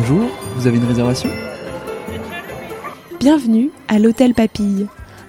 [0.00, 1.28] Bonjour, vous avez une réservation
[3.18, 4.86] Bienvenue à l'Hôtel Papille,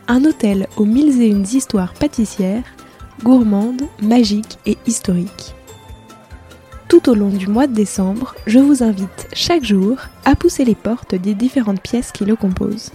[0.08, 2.64] un hôtel aux mille et une histoires pâtissières,
[3.22, 5.56] gourmandes, magiques et historiques.
[6.88, 10.76] Tout au long du mois de décembre, je vous invite chaque jour à pousser les
[10.76, 12.92] portes des différentes pièces qui le composent.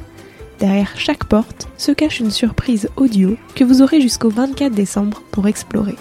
[0.58, 5.47] Derrière chaque porte se cache une surprise audio que vous aurez jusqu'au 24 décembre pour
[5.47, 5.97] explorer.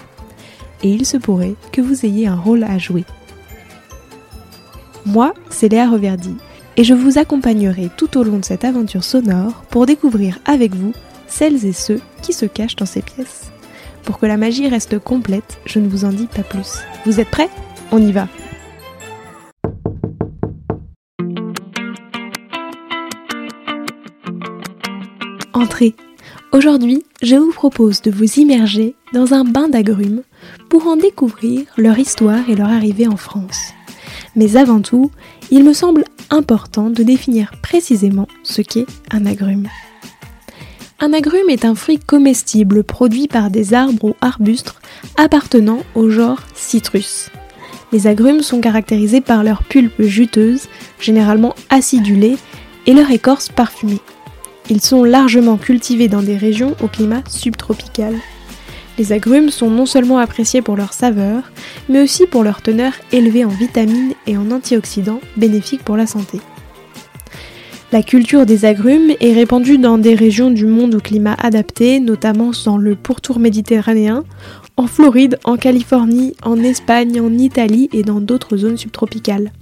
[0.82, 3.04] Et il se pourrait que vous ayez un rôle à jouer.
[5.06, 6.34] Moi, c'est Léa Reverdy,
[6.76, 10.92] et je vous accompagnerai tout au long de cette aventure sonore pour découvrir avec vous
[11.28, 13.52] celles et ceux qui se cachent dans ces pièces.
[14.02, 16.78] Pour que la magie reste complète, je ne vous en dis pas plus.
[17.04, 17.48] Vous êtes prêts?
[17.92, 18.26] On y va
[25.52, 25.94] Entrez
[26.52, 30.22] Aujourd'hui, je vous propose de vous immerger dans un bain d'agrumes
[30.68, 33.75] pour en découvrir leur histoire et leur arrivée en France.
[34.36, 35.10] Mais avant tout,
[35.50, 39.68] il me semble important de définir précisément ce qu'est un agrume.
[41.00, 44.74] Un agrume est un fruit comestible produit par des arbres ou arbustes
[45.16, 47.30] appartenant au genre Citrus.
[47.92, 50.68] Les agrumes sont caractérisés par leur pulpe juteuse,
[51.00, 52.36] généralement acidulée,
[52.86, 54.00] et leur écorce parfumée.
[54.68, 58.14] Ils sont largement cultivés dans des régions au climat subtropical.
[58.98, 61.50] Les agrumes sont non seulement appréciés pour leur saveur,
[61.88, 66.40] mais aussi pour leur teneur élevée en vitamines et en antioxydants bénéfiques pour la santé.
[67.92, 72.50] La culture des agrumes est répandue dans des régions du monde au climat adapté, notamment
[72.64, 74.24] dans le pourtour méditerranéen,
[74.76, 79.52] en Floride, en Californie, en Espagne, en Italie et dans d'autres zones subtropicales.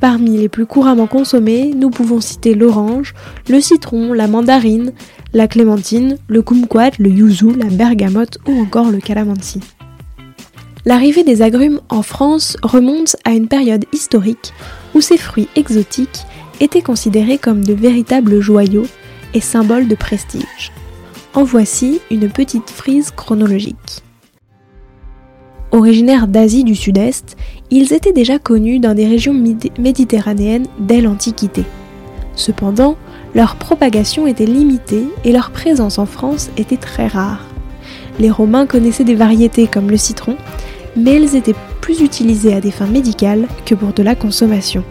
[0.00, 3.14] Parmi les plus couramment consommés, nous pouvons citer l'orange,
[3.48, 4.92] le citron, la mandarine,
[5.34, 9.60] la clémentine, le kumquat, le yuzu, la bergamote ou encore le calamansi.
[10.86, 14.52] L'arrivée des agrumes en France remonte à une période historique
[14.94, 16.24] où ces fruits exotiques
[16.60, 18.86] étaient considérés comme de véritables joyaux
[19.34, 20.72] et symboles de prestige.
[21.34, 24.02] En voici une petite frise chronologique.
[25.72, 27.36] Originaires d'Asie du Sud-Est,
[27.72, 31.64] ils étaient déjà connus dans des régions méditerranéennes dès l'Antiquité.
[32.36, 32.96] Cependant,
[33.34, 37.40] leur propagation était limitée et leur présence en France était très rare.
[38.18, 40.36] Les Romains connaissaient des variétés comme le citron,
[40.96, 44.84] mais elles étaient plus utilisées à des fins médicales que pour de la consommation.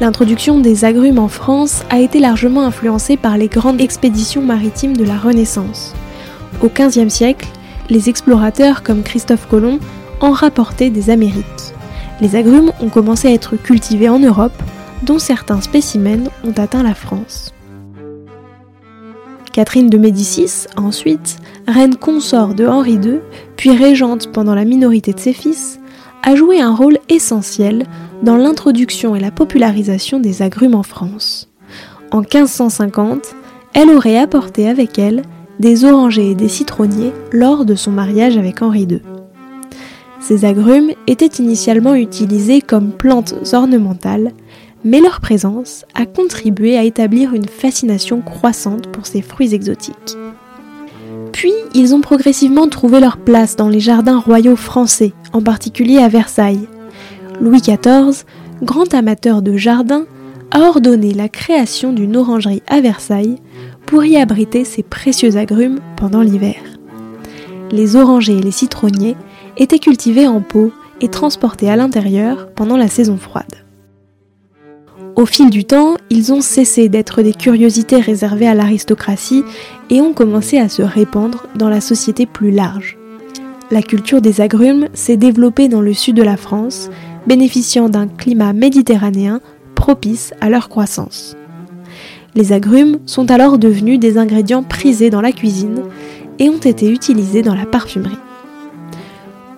[0.00, 5.04] L'introduction des agrumes en France a été largement influencée par les grandes expéditions maritimes de
[5.04, 5.92] la Renaissance.
[6.62, 7.48] Au XVe siècle,
[7.90, 9.80] les explorateurs comme Christophe Colomb
[10.20, 11.44] en rapportaient des Amériques.
[12.20, 14.62] Les agrumes ont commencé à être cultivés en Europe,
[15.02, 17.52] dont certains spécimens ont atteint la France.
[19.52, 23.20] Catherine de Médicis, ensuite, reine consort de Henri II,
[23.56, 25.80] puis régente pendant la minorité de ses fils,
[26.22, 27.86] a joué un rôle essentiel
[28.22, 31.48] dans l'introduction et la popularisation des agrumes en France.
[32.10, 33.34] En 1550,
[33.74, 35.22] elle aurait apporté avec elle
[35.60, 39.02] des orangers et des citronniers lors de son mariage avec Henri II.
[40.20, 44.32] Ces agrumes étaient initialement utilisés comme plantes ornementales,
[44.84, 50.16] mais leur présence a contribué à établir une fascination croissante pour ces fruits exotiques.
[51.32, 56.08] Puis, ils ont progressivement trouvé leur place dans les jardins royaux français, en particulier à
[56.08, 56.68] Versailles.
[57.40, 58.24] Louis XIV,
[58.62, 60.06] grand amateur de jardins,
[60.50, 63.36] a ordonné la création d'une orangerie à Versailles
[63.86, 66.56] pour y abriter ses précieux agrumes pendant l'hiver.
[67.70, 69.16] Les orangers et les citronniers
[69.56, 73.67] étaient cultivés en pot et transportés à l'intérieur pendant la saison froide.
[75.18, 79.42] Au fil du temps, ils ont cessé d'être des curiosités réservées à l'aristocratie
[79.90, 82.96] et ont commencé à se répandre dans la société plus large.
[83.72, 86.88] La culture des agrumes s'est développée dans le sud de la France,
[87.26, 89.40] bénéficiant d'un climat méditerranéen
[89.74, 91.36] propice à leur croissance.
[92.36, 95.82] Les agrumes sont alors devenus des ingrédients prisés dans la cuisine
[96.38, 98.20] et ont été utilisés dans la parfumerie.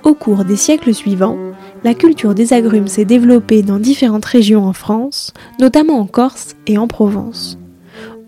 [0.04, 1.36] Au cours des siècles suivants,
[1.84, 6.78] la culture des agrumes s'est développée dans différentes régions en France, notamment en Corse et
[6.78, 7.58] en Provence.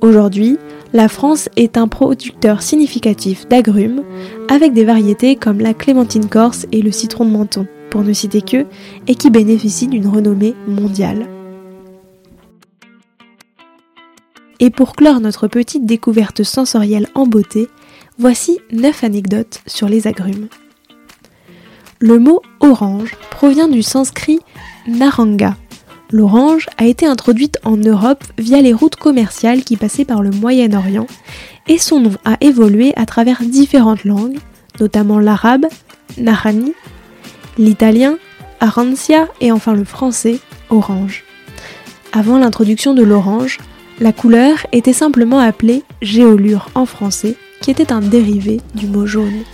[0.01, 0.59] Aujourd'hui,
[0.93, 4.03] la France est un producteur significatif d'agrumes,
[4.49, 8.43] avec des variétés comme la clémentine corse et le citron de menton, pour ne citer
[8.43, 8.67] que,
[9.07, 11.29] et qui bénéficient d'une renommée mondiale.
[14.61, 17.69] Et pour clore notre petite découverte sensorielle en beauté,
[18.19, 20.49] voici 9 anecdotes sur les agrumes.
[22.03, 24.41] Le mot orange provient du sanskrit
[24.89, 25.57] naranga.
[26.11, 31.07] L'orange a été introduite en Europe via les routes commerciales qui passaient par le Moyen-Orient
[31.69, 34.41] et son nom a évolué à travers différentes langues,
[34.81, 35.67] notamment l'arabe,
[36.19, 36.73] narani,
[37.57, 38.17] l'italien,
[38.59, 40.41] arancia et enfin le français,
[40.71, 41.23] orange.
[42.13, 43.59] Avant l'introduction de l'orange,
[44.01, 49.45] la couleur était simplement appelée géolure en français, qui était un dérivé du mot jaune.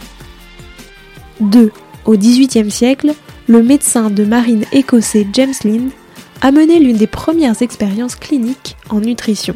[1.40, 1.70] 2.
[2.08, 3.12] Au XVIIIe siècle,
[3.48, 5.90] le médecin de marine écossais James Lind
[6.40, 9.54] a mené l'une des premières expériences cliniques en nutrition.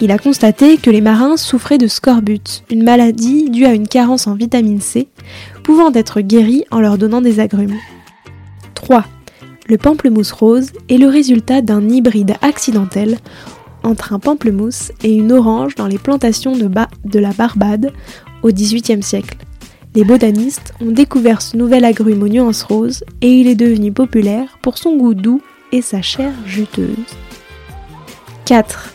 [0.00, 4.26] Il a constaté que les marins souffraient de scorbut, une maladie due à une carence
[4.26, 5.08] en vitamine C,
[5.62, 7.76] pouvant être guérie en leur donnant des agrumes.
[8.72, 9.04] 3.
[9.66, 13.18] Le pamplemousse rose est le résultat d'un hybride accidentel
[13.82, 16.70] entre un pamplemousse et une orange dans les plantations de,
[17.04, 17.92] de la Barbade
[18.42, 19.36] au XVIIIe siècle.
[19.94, 24.58] Les botanistes ont découvert ce nouvel agrume aux nuances roses et il est devenu populaire
[24.62, 25.40] pour son goût doux
[25.72, 26.96] et sa chair juteuse.
[28.44, 28.94] 4.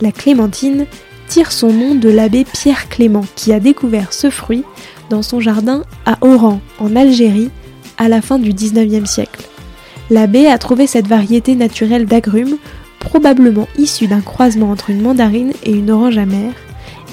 [0.00, 0.86] La clémentine
[1.28, 4.64] tire son nom de l'abbé Pierre Clément qui a découvert ce fruit
[5.10, 7.50] dans son jardin à Oran, en Algérie,
[7.96, 9.46] à la fin du 19e siècle.
[10.10, 12.56] L'abbé a trouvé cette variété naturelle d'agrumes,
[12.98, 16.52] probablement issue d'un croisement entre une mandarine et une orange amère,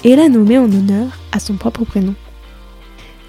[0.03, 2.15] et l'a nommée en honneur à son propre prénom.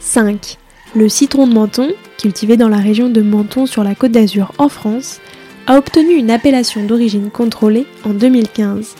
[0.00, 0.56] 5.
[0.96, 4.68] Le citron de Menton, cultivé dans la région de Menton sur la côte d'Azur en
[4.68, 5.20] France,
[5.66, 8.96] a obtenu une appellation d'origine contrôlée en 2015.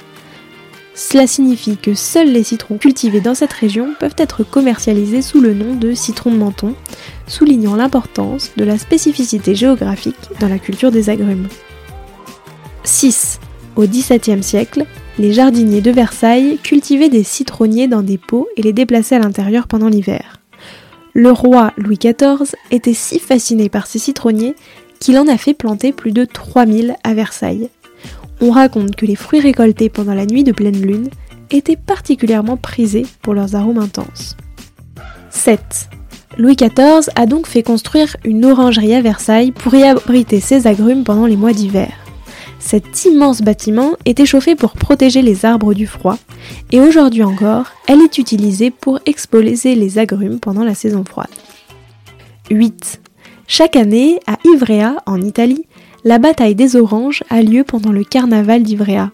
[0.94, 5.54] Cela signifie que seuls les citrons cultivés dans cette région peuvent être commercialisés sous le
[5.54, 6.74] nom de citron de menton,
[7.26, 11.48] soulignant l'importance de la spécificité géographique dans la culture des agrumes.
[12.84, 13.40] 6.
[13.76, 14.84] Au XVIIe siècle,
[15.18, 19.66] les jardiniers de Versailles cultivaient des citronniers dans des pots et les déplaçaient à l'intérieur
[19.66, 20.39] pendant l'hiver.
[21.14, 24.54] Le roi Louis XIV était si fasciné par ces citronniers
[25.00, 27.68] qu'il en a fait planter plus de 3000 à Versailles.
[28.40, 31.08] On raconte que les fruits récoltés pendant la nuit de pleine lune
[31.50, 34.36] étaient particulièrement prisés pour leurs arômes intenses.
[35.30, 35.88] 7.
[36.38, 41.04] Louis XIV a donc fait construire une orangerie à Versailles pour y abriter ses agrumes
[41.04, 41.92] pendant les mois d'hiver.
[42.60, 46.18] Cet immense bâtiment était chauffé pour protéger les arbres du froid,
[46.70, 51.30] et aujourd'hui encore, elle est utilisée pour exposer les agrumes pendant la saison froide.
[52.50, 53.00] 8.
[53.48, 55.66] Chaque année, à Ivrea, en Italie,
[56.04, 59.10] la bataille des oranges a lieu pendant le carnaval d'Ivrea.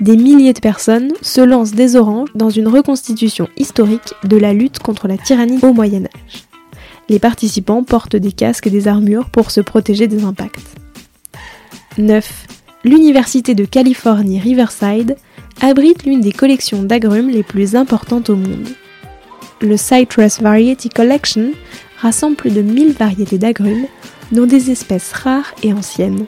[0.00, 4.78] Des milliers de personnes se lancent des oranges dans une reconstitution historique de la lutte
[4.78, 6.44] contre la tyrannie au Moyen Âge.
[7.08, 10.60] Les participants portent des casques et des armures pour se protéger des impacts.
[11.98, 12.46] 9.
[12.82, 15.16] L'Université de Californie Riverside
[15.60, 18.68] abrite l'une des collections d'agrumes les plus importantes au monde.
[19.60, 21.52] Le Citrus Variety Collection
[21.98, 23.84] rassemble plus de 1000 variétés d'agrumes,
[24.32, 26.24] dont des espèces rares et anciennes.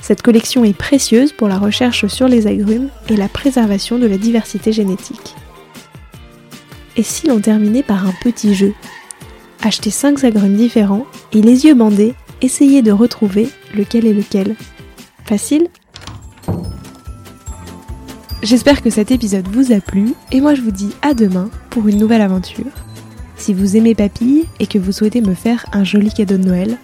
[0.00, 4.18] Cette collection est précieuse pour la recherche sur les agrumes et la préservation de la
[4.18, 5.34] diversité génétique.
[6.96, 8.74] Et si l'on terminait par un petit jeu?
[9.60, 14.54] Achetez 5 agrumes différents et les yeux bandés, essayez de retrouver lequel est lequel.
[15.24, 15.66] Facile
[18.42, 21.88] J'espère que cet épisode vous a plu et moi je vous dis à demain pour
[21.88, 22.66] une nouvelle aventure.
[23.36, 26.78] Si vous aimez Papille et que vous souhaitez me faire un joli cadeau de Noël,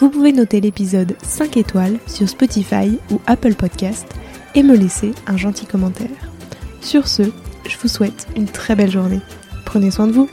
[0.00, 4.06] vous pouvez noter l'épisode 5 étoiles sur Spotify ou Apple Podcast
[4.54, 6.08] et me laisser un gentil commentaire.
[6.80, 7.22] Sur ce,
[7.66, 9.20] je vous souhaite une très belle journée.
[9.64, 10.28] Prenez soin de vous.